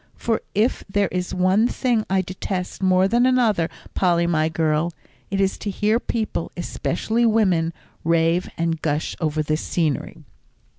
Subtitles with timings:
[0.15, 4.91] For if there is one thing I detest more than another, Polly, my girl,
[5.29, 7.71] it is to hear people, especially women,
[8.03, 10.23] rave and gush over the scenery."